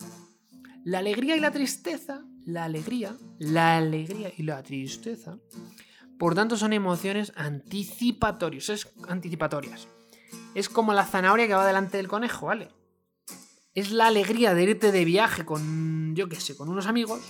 La 0.83 0.99
alegría 0.99 1.35
y 1.35 1.39
la 1.39 1.51
tristeza, 1.51 2.25
la 2.45 2.65
alegría, 2.65 3.17
la 3.39 3.77
alegría 3.77 4.31
y 4.37 4.43
la 4.43 4.61
tristeza, 4.63 5.37
por 6.17 6.35
tanto 6.35 6.57
son 6.57 6.73
emociones 6.73 7.33
anticipatorias, 7.35 8.69
es, 8.69 8.93
anticipatorias. 9.07 9.87
Es 10.55 10.69
como 10.69 10.93
la 10.93 11.05
zanahoria 11.05 11.47
que 11.47 11.53
va 11.53 11.65
delante 11.65 11.97
del 11.97 12.07
conejo, 12.07 12.47
¿vale? 12.47 12.69
Es 13.73 13.91
la 13.91 14.07
alegría 14.07 14.53
de 14.53 14.63
irte 14.63 14.91
de 14.91 15.05
viaje 15.05 15.45
con, 15.45 16.15
yo 16.15 16.29
qué 16.29 16.39
sé, 16.39 16.55
con 16.55 16.69
unos 16.69 16.85
amigos, 16.85 17.21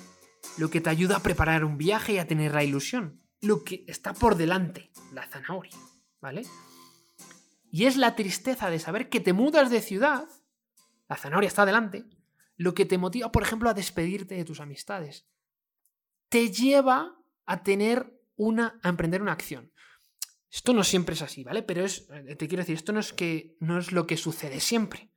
lo 0.58 0.70
que 0.70 0.82
te 0.82 0.90
ayuda 0.90 1.18
a 1.18 1.24
preparar 1.24 1.64
un 1.64 1.78
viaje 1.78 2.14
y 2.14 2.18
a 2.18 2.28
tener 2.28 2.54
la 2.54 2.64
ilusión. 2.64 3.22
Lo 3.42 3.64
que 3.64 3.86
está 3.88 4.14
por 4.14 4.36
delante, 4.36 4.92
la 5.12 5.26
zanahoria, 5.28 5.78
¿vale? 6.22 6.44
Y 7.72 7.86
es 7.86 7.98
la 7.98 8.16
tristeza 8.16 8.70
de 8.70 8.80
saber 8.80 9.10
que 9.10 9.20
te 9.20 9.34
mudas 9.34 9.70
de 9.70 9.82
ciudad, 9.82 10.26
la 11.10 11.18
zanahoria 11.18 11.48
está 11.48 11.66
delante, 11.66 12.06
lo 12.56 12.74
que 12.74 12.86
te 12.86 12.98
motiva, 12.98 13.32
por 13.32 13.44
ejemplo, 13.44 13.70
a 13.70 13.74
despedirte 13.74 14.36
de 14.36 14.46
tus 14.46 14.60
amistades. 14.60 15.28
Te 16.30 16.52
lleva 16.52 17.18
a 17.46 17.64
tener 17.64 18.20
una, 18.36 18.80
a 18.84 18.90
emprender 18.90 19.22
una 19.22 19.34
acción. 19.34 19.72
Esto 20.52 20.74
no 20.74 20.84
siempre 20.84 21.16
es 21.16 21.22
así, 21.22 21.44
¿vale? 21.44 21.64
Pero 21.64 21.84
es, 21.84 22.08
eh, 22.12 22.36
te 22.36 22.48
quiero 22.48 22.62
decir, 22.62 22.76
esto 22.76 22.94
no 22.94 23.00
es 23.00 23.12
que 23.12 23.58
no 23.60 23.80
es 23.80 23.92
lo 23.92 24.06
que 24.06 24.18
sucede 24.18 24.60
siempre. 24.60 25.12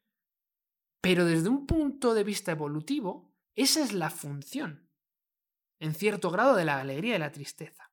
Pero 1.00 1.24
desde 1.24 1.48
un 1.48 1.66
punto 1.66 2.14
de 2.14 2.24
vista 2.24 2.52
evolutivo, 2.52 3.34
esa 3.54 3.82
es 3.82 3.92
la 3.92 4.10
función, 4.10 4.88
en 5.78 5.94
cierto 5.94 6.30
grado, 6.30 6.56
de 6.56 6.64
la 6.64 6.80
alegría 6.80 7.16
y 7.16 7.18
la 7.18 7.32
tristeza. 7.32 7.92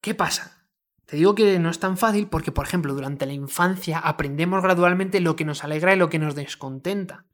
¿Qué 0.00 0.14
pasa? 0.14 0.68
Te 1.04 1.16
digo 1.16 1.34
que 1.34 1.58
no 1.58 1.70
es 1.70 1.78
tan 1.78 1.98
fácil 1.98 2.28
porque, 2.28 2.52
por 2.52 2.66
ejemplo, 2.66 2.94
durante 2.94 3.26
la 3.26 3.32
infancia 3.32 3.98
aprendemos 3.98 4.62
gradualmente 4.62 5.20
lo 5.20 5.36
que 5.36 5.44
nos 5.44 5.62
alegra 5.64 5.94
y 5.94 5.98
lo 5.98 6.08
que 6.08 6.18
nos 6.18 6.34
descontenta. 6.34 7.26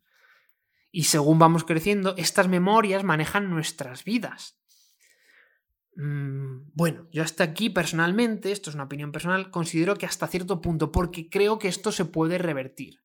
Y 0.91 1.05
según 1.05 1.39
vamos 1.39 1.65
creciendo, 1.65 2.15
estas 2.17 2.49
memorias 2.49 3.05
manejan 3.05 3.51
nuestras 3.51 4.05
vidas. 4.05 4.59
Mm, 5.97 6.71
bueno, 6.75 7.09
yo 7.11 7.23
hasta 7.23 7.45
aquí 7.45 7.71
personalmente, 7.71 8.53
esto 8.53 8.71
es 8.71 8.75
una 8.75 8.85
opinión 8.85 9.11
personal, 9.11 9.51
considero 9.51 9.97
que 9.97 10.07
hasta 10.07 10.29
cierto 10.29 10.61
punto, 10.61 10.93
porque 10.93 11.29
creo 11.29 11.59
que 11.59 11.69
esto 11.69 11.91
se 11.91 12.05
puede 12.05 12.39
revertir. 12.39 13.03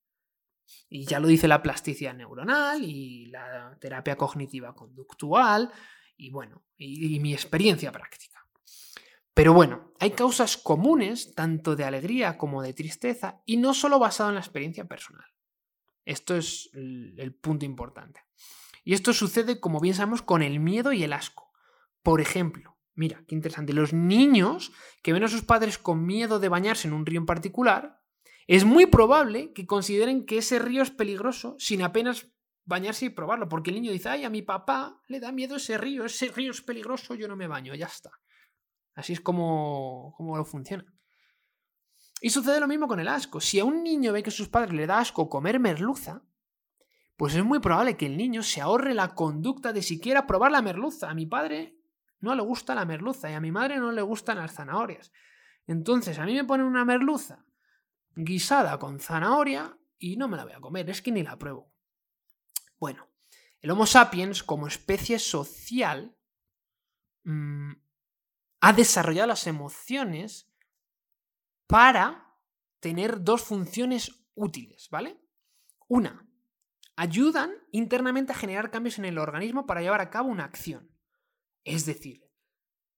Y 0.89 1.05
ya 1.05 1.19
lo 1.19 1.27
dice 1.27 1.47
la 1.47 1.63
plasticidad 1.63 2.13
neuronal 2.13 2.83
y 2.83 3.25
la 3.27 3.75
terapia 3.81 4.15
cognitiva 4.15 4.75
conductual 4.75 5.71
y 6.15 6.29
bueno, 6.29 6.63
y, 6.77 7.15
y 7.15 7.19
mi 7.19 7.33
experiencia 7.33 7.91
práctica. 7.91 8.47
Pero 9.33 9.53
bueno, 9.53 9.91
hay 9.99 10.11
causas 10.11 10.57
comunes 10.57 11.33
tanto 11.33 11.75
de 11.75 11.85
alegría 11.85 12.37
como 12.37 12.61
de 12.61 12.73
tristeza 12.73 13.41
y 13.45 13.57
no 13.57 13.73
solo 13.73 13.97
basado 13.97 14.29
en 14.29 14.35
la 14.35 14.41
experiencia 14.41 14.85
personal. 14.85 15.32
Esto 16.05 16.35
es 16.35 16.69
el 16.73 17.33
punto 17.41 17.65
importante. 17.65 18.21
Y 18.83 18.93
esto 18.93 19.13
sucede, 19.13 19.59
como 19.59 19.79
bien 19.79 19.95
sabemos, 19.95 20.21
con 20.21 20.41
el 20.41 20.59
miedo 20.59 20.91
y 20.91 21.03
el 21.03 21.13
asco. 21.13 21.51
Por 22.01 22.19
ejemplo, 22.19 22.77
mira, 22.95 23.23
qué 23.27 23.35
interesante, 23.35 23.73
los 23.73 23.93
niños 23.93 24.71
que 25.01 25.13
ven 25.13 25.23
a 25.23 25.29
sus 25.29 25.43
padres 25.43 25.77
con 25.77 26.05
miedo 26.05 26.39
de 26.39 26.49
bañarse 26.49 26.87
en 26.87 26.93
un 26.93 27.05
río 27.05 27.19
en 27.19 27.25
particular, 27.25 28.01
es 28.45 28.65
muy 28.65 28.85
probable 28.85 29.53
que 29.53 29.65
consideren 29.65 30.25
que 30.25 30.39
ese 30.39 30.59
río 30.59 30.83
es 30.83 30.91
peligroso 30.91 31.55
sin 31.59 31.81
apenas 31.81 32.27
bañarse 32.65 33.05
y 33.05 33.09
probarlo, 33.09 33.47
porque 33.47 33.71
el 33.71 33.77
niño 33.77 33.91
dice, 33.91 34.09
ay, 34.09 34.25
a 34.25 34.29
mi 34.29 34.41
papá 34.41 35.01
le 35.07 35.19
da 35.19 35.31
miedo 35.31 35.55
ese 35.55 35.77
río, 35.77 36.05
ese 36.05 36.29
río 36.29 36.51
es 36.51 36.61
peligroso, 36.61 37.15
yo 37.15 37.27
no 37.27 37.35
me 37.35 37.47
baño, 37.47 37.73
ya 37.75 37.85
está. 37.85 38.11
Así 38.95 39.13
es 39.13 39.21
como, 39.21 40.13
como 40.17 40.37
lo 40.37 40.45
funciona. 40.45 40.85
Y 42.23 42.29
sucede 42.29 42.61
lo 42.61 42.69
mismo 42.69 42.87
con 42.87 43.01
el 43.01 43.09
asco. 43.09 43.41
Si 43.41 43.59
a 43.59 43.65
un 43.65 43.83
niño 43.83 44.13
ve 44.13 44.23
que 44.23 44.29
a 44.29 44.31
sus 44.31 44.47
padres 44.47 44.73
le 44.73 44.87
da 44.87 44.99
asco 44.99 45.27
comer 45.27 45.59
merluza, 45.59 46.23
pues 47.17 47.35
es 47.35 47.43
muy 47.43 47.59
probable 47.59 47.97
que 47.97 48.05
el 48.05 48.15
niño 48.15 48.43
se 48.43 48.61
ahorre 48.61 48.93
la 48.93 49.13
conducta 49.13 49.73
de 49.73 49.81
siquiera 49.81 50.25
probar 50.25 50.53
la 50.53 50.61
merluza. 50.61 51.09
A 51.09 51.13
mi 51.13 51.25
padre 51.25 51.75
no 52.21 52.33
le 52.33 52.41
gusta 52.41 52.75
la 52.75 52.85
merluza 52.85 53.29
y 53.29 53.33
a 53.33 53.41
mi 53.41 53.51
madre 53.51 53.75
no 53.75 53.91
le 53.91 54.01
gustan 54.01 54.37
las 54.37 54.53
zanahorias. 54.53 55.11
Entonces 55.67 56.17
a 56.17 56.25
mí 56.25 56.33
me 56.33 56.45
ponen 56.45 56.65
una 56.65 56.85
merluza 56.85 57.45
guisada 58.15 58.79
con 58.79 59.01
zanahoria 59.01 59.77
y 59.99 60.15
no 60.15 60.29
me 60.29 60.37
la 60.37 60.45
voy 60.45 60.53
a 60.53 60.61
comer, 60.61 60.89
es 60.89 61.01
que 61.01 61.11
ni 61.11 61.23
la 61.23 61.37
pruebo. 61.37 61.73
Bueno, 62.79 63.09
el 63.59 63.69
Homo 63.69 63.85
sapiens 63.85 64.43
como 64.43 64.67
especie 64.67 65.19
social 65.19 66.15
mm, 67.25 67.73
ha 68.61 68.71
desarrollado 68.71 69.27
las 69.27 69.45
emociones 69.45 70.52
para 71.73 72.37
tener 72.81 73.23
dos 73.23 73.41
funciones 73.41 74.27
útiles, 74.35 74.89
¿vale? 74.91 75.19
Una, 75.87 76.23
ayudan 76.95 77.51
internamente 77.71 78.31
a 78.31 78.35
generar 78.35 78.69
cambios 78.69 78.99
en 78.99 79.05
el 79.05 79.17
organismo 79.17 79.65
para 79.65 79.81
llevar 79.81 79.99
a 79.99 80.11
cabo 80.11 80.29
una 80.29 80.43
acción. 80.43 80.95
Es 81.63 81.87
decir, 81.87 82.29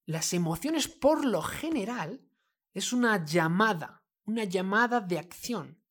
las 0.05 0.34
emociones 0.34 0.89
por 0.89 1.24
lo 1.24 1.41
general 1.41 2.27
es 2.74 2.91
una 2.91 3.24
llamada, 3.24 4.03
una 4.25 4.44
llamada 4.44 5.00
de 5.00 5.20
acción. 5.20 5.82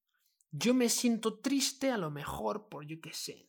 Yo 0.50 0.74
me 0.74 0.90
siento 0.90 1.40
triste 1.40 1.90
a 1.90 1.96
lo 1.96 2.10
mejor 2.10 2.68
por 2.68 2.84
yo 2.84 3.00
qué 3.00 3.14
sé, 3.14 3.48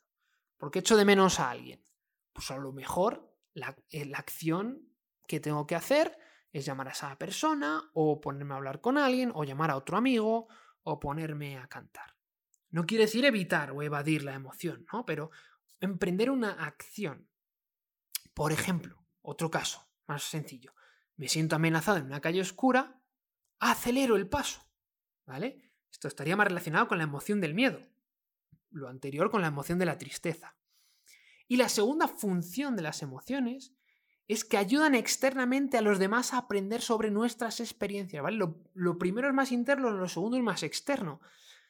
porque 0.55 0.79
echo 0.79 0.95
de 0.95 1.03
menos 1.03 1.41
a 1.41 1.49
alguien. 1.49 1.83
Pues 2.31 2.51
a 2.51 2.57
lo 2.57 2.71
mejor 2.71 3.35
la, 3.53 3.75
eh, 3.89 4.05
la 4.05 4.17
acción 4.17 4.87
que 5.27 5.41
tengo 5.41 5.67
que 5.67 5.75
hacer 5.75 6.17
es 6.55 6.65
llamar 6.65 6.87
a 6.87 6.91
esa 6.91 7.17
persona 7.17 7.83
o 7.93 8.21
ponerme 8.21 8.53
a 8.53 8.57
hablar 8.57 8.79
con 8.79 8.97
alguien 8.97 9.29
o 9.35 9.43
llamar 9.43 9.71
a 9.71 9.75
otro 9.75 9.97
amigo 9.97 10.47
o 10.83 10.99
ponerme 11.01 11.57
a 11.57 11.67
cantar. 11.67 12.15
No 12.69 12.85
quiere 12.85 13.03
decir 13.03 13.25
evitar 13.25 13.71
o 13.71 13.81
evadir 13.81 14.23
la 14.23 14.35
emoción, 14.35 14.85
¿no? 14.93 15.05
Pero 15.05 15.31
emprender 15.81 16.31
una 16.31 16.51
acción. 16.51 17.29
Por 18.33 18.53
ejemplo, 18.53 19.05
otro 19.21 19.51
caso 19.51 19.89
más 20.07 20.23
sencillo. 20.23 20.73
Me 21.17 21.27
siento 21.27 21.57
amenazado 21.57 21.97
en 21.97 22.05
una 22.05 22.21
calle 22.21 22.39
oscura, 22.39 23.01
acelero 23.59 24.15
el 24.15 24.29
paso. 24.29 24.65
¿Vale? 25.25 25.73
Esto 25.91 26.07
estaría 26.07 26.37
más 26.37 26.47
relacionado 26.47 26.87
con 26.87 26.99
la 26.99 27.03
emoción 27.03 27.41
del 27.41 27.53
miedo. 27.53 27.81
Lo 28.69 28.87
anterior 28.87 29.29
con 29.29 29.41
la 29.41 29.47
emoción 29.47 29.77
de 29.77 29.87
la 29.87 29.97
tristeza. 29.97 30.55
Y 31.49 31.57
la 31.57 31.67
segunda 31.67 32.07
función 32.07 32.77
de 32.77 32.83
las 32.83 33.01
emociones 33.01 33.74
es 34.27 34.43
que 34.43 34.57
ayudan 34.57 34.95
externamente 34.95 35.77
a 35.77 35.81
los 35.81 35.99
demás 35.99 36.33
a 36.33 36.39
aprender 36.39 36.81
sobre 36.81 37.11
nuestras 37.11 37.59
experiencias, 37.59 38.23
¿vale? 38.23 38.37
Lo, 38.73 38.97
primero 38.97 39.27
es 39.27 39.33
más 39.33 39.51
interno, 39.51 39.91
lo 39.91 40.07
segundo 40.07 40.37
es 40.37 40.43
más 40.43 40.63
externo. 40.63 41.21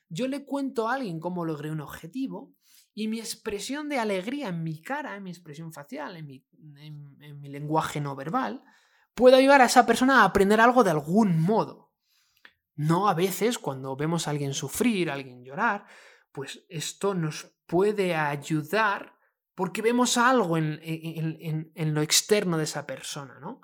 Yo 0.07 0.27
le 0.27 0.45
cuento 0.45 0.87
a 0.87 0.93
alguien 0.93 1.19
cómo 1.19 1.43
logré 1.43 1.71
un 1.71 1.81
objetivo 1.81 2.53
y 2.93 3.07
mi 3.09 3.19
expresión 3.19 3.89
de 3.89 3.99
alegría 3.99 4.49
en 4.49 4.63
mi 4.63 4.81
cara, 4.81 5.15
en 5.15 5.23
mi 5.23 5.31
expresión 5.31 5.73
facial, 5.73 6.15
en 6.15 6.27
mi, 6.27 6.45
en 6.77 7.41
mi 7.41 7.49
lenguaje 7.49 7.99
no 7.99 8.15
verbal, 8.15 8.63
puede 9.13 9.35
ayudar 9.35 9.61
a 9.61 9.65
esa 9.65 9.85
persona 9.85 10.21
a 10.21 10.25
aprender 10.25 10.61
algo 10.61 10.83
de 10.83 10.91
algún 10.91 11.41
modo. 11.41 11.91
No 12.75 13.09
a 13.09 13.13
veces 13.13 13.57
cuando 13.57 13.95
vemos 13.95 14.27
a 14.27 14.31
alguien 14.31 14.53
sufrir, 14.53 15.09
a 15.09 15.13
alguien 15.13 15.43
llorar, 15.43 15.85
pues 16.31 16.65
esto 16.69 17.13
nos 17.13 17.53
puede 17.65 18.15
ayudar 18.15 19.15
porque 19.55 19.81
vemos 19.81 20.17
algo 20.17 20.57
en, 20.57 21.71
lo 21.75 22.01
externo 22.01 22.57
de 22.57 22.65
esa 22.65 22.85
persona, 22.85 23.39
¿no? 23.39 23.61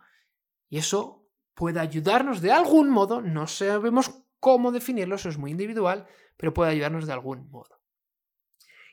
Y 0.69 0.77
eso 0.77 1.29
puede 1.53 1.81
ayudarnos 1.81 2.41
de 2.41 2.53
algún 2.53 2.89
modo, 2.89 3.21
no 3.21 3.45
sabemos 3.45 4.23
cómo 4.39 4.71
definirlo, 4.71 5.15
eso 5.15 5.29
es 5.29 5.37
muy 5.37 5.51
individual, 5.51 6.07
pero 6.37 6.53
puede 6.53 6.71
ayudarnos 6.71 7.05
de 7.05 7.13
algún 7.13 7.49
modo. 7.51 7.81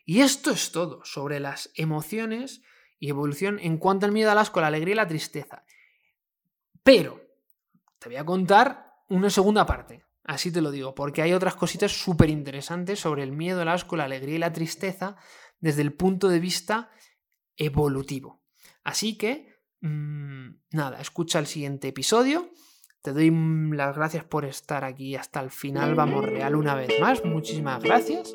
Y 0.05 0.21
esto 0.21 0.51
es 0.51 0.73
todo 0.73 1.05
sobre 1.05 1.39
las 1.39 1.71
emociones 1.75 2.63
y 2.99 3.11
evolución 3.11 3.61
en 3.61 3.79
cuanto 3.79 4.07
al 4.07 4.13
miedo 4.13 4.31
al 4.31 4.39
asco, 4.39 4.61
la 4.61 4.67
alegría 4.67 4.95
y 4.95 4.97
la 4.97 5.07
tristeza. 5.07 5.65
Pero 6.83 7.21
te 8.01 8.09
voy 8.09 8.17
a 8.17 8.25
contar 8.25 8.93
una 9.09 9.31
segunda 9.31 9.65
parte, 9.67 10.05
así 10.25 10.51
te 10.51 10.61
lo 10.61 10.73
digo, 10.73 10.95
porque 10.95 11.23
hay 11.23 11.33
otras 11.33 11.55
cositas 11.55 11.93
súper 11.93 12.29
interesantes 12.29 12.99
sobre 12.99 13.23
el 13.23 13.33
miedo, 13.33 13.63
el 13.63 13.69
asco, 13.69 13.97
la 13.97 14.05
alegría 14.05 14.35
y 14.35 14.39
la 14.39 14.53
tristeza 14.53 15.17
desde 15.61 15.83
el 15.83 15.93
punto 15.93 16.29
de 16.29 16.41
vista 16.41 16.91
evolutivo. 17.57 18.43
Así 18.85 19.19
que, 19.19 19.55
mm, 19.81 20.49
nada, 20.73 21.01
escucha 21.01 21.39
el 21.39 21.47
siguiente 21.47 21.89
episodio. 21.89 22.51
Te 23.03 23.13
doy 23.13 23.31
las 23.73 23.97
gracias 23.97 24.25
por 24.25 24.45
estar 24.45 24.85
aquí 24.85 25.15
hasta 25.15 25.41
el 25.41 25.51
final. 25.51 25.95
Vamos 25.95 26.25
real 26.25 26.57
una 26.57 26.75
vez 26.75 26.91
más. 27.01 27.25
Muchísimas 27.25 27.83
gracias. 27.83 28.33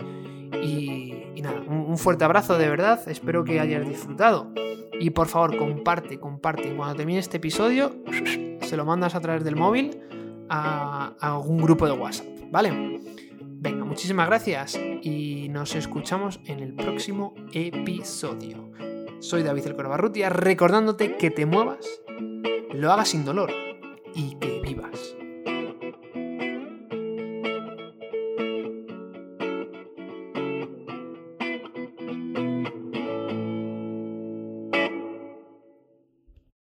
Y, 0.62 1.42
nada, 1.42 1.62
un, 1.62 1.98
fuerte 1.98 2.24
abrazo 2.24 2.58
de 2.58 2.70
verdad. 2.70 3.08
Espero 3.10 3.44
que 3.44 3.60
hayas 3.60 3.88
disfrutado. 3.88 4.54
Y 5.00 5.10
por 5.10 5.28
favor, 5.28 5.58
comparte, 5.58 6.20
comparte. 6.20 6.76
Cuando 6.76 6.96
termine 6.96 7.20
este 7.20 7.38
episodio, 7.38 8.04
se 8.62 8.78
lo 8.78 8.86
mandas 8.86 9.16
a 9.16 9.20
través 9.20 9.44
del 9.44 9.56
móvil 9.56 10.00
a 10.50 11.16
algún 11.20 11.58
grupo 11.58 11.86
de 11.86 11.94
WhatsApp. 11.94 12.28
¿Vale? 12.52 13.03
Venga, 13.63 13.86
muchísimas 13.86 14.28
gracias 14.28 14.78
y 15.02 15.47
nos 15.47 15.73
escuchamos 15.76 16.41
en 16.47 16.60
el 16.60 16.73
próximo 16.73 17.34
episodio. 17.54 18.73
Soy 19.21 19.41
David 19.41 19.67
El 19.67 19.78
Corbarrutia 19.78 20.28
recordándote 20.28 21.15
que 21.15 21.32
te 21.32 21.45
muevas, 21.45 22.02
lo 22.73 22.91
hagas 22.91 23.08
sin 23.08 23.23
dolor 23.23 23.54
y 24.13 24.36
que 24.36 24.60
vivas. 24.60 25.15